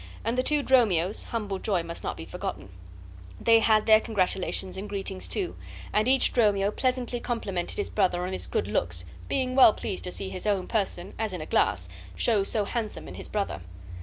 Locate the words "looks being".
8.67-9.53